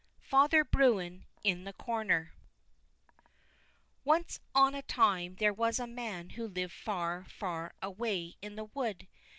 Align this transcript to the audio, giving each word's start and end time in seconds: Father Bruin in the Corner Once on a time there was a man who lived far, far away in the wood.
Father 0.23 0.63
Bruin 0.63 1.25
in 1.43 1.63
the 1.63 1.73
Corner 1.73 2.33
Once 4.03 4.39
on 4.55 4.73
a 4.73 4.81
time 4.81 5.35
there 5.35 5.53
was 5.53 5.77
a 5.77 5.85
man 5.85 6.31
who 6.31 6.47
lived 6.47 6.73
far, 6.73 7.23
far 7.29 7.75
away 7.83 8.33
in 8.41 8.55
the 8.55 8.65
wood. 8.65 9.07